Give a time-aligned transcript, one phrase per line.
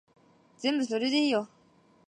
[0.57, 1.47] 全部それでいいよ